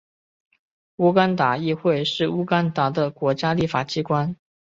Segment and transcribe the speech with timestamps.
[0.95, 4.35] 乌干达议会是乌干达的国家立法机关。